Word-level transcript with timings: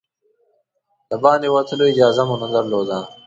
د 1.09 1.11
باندې 1.23 1.47
وتلو 1.55 1.91
اجازه 1.93 2.23
مو 2.27 2.35
نه 2.41 2.47
درلوده. 2.55 2.99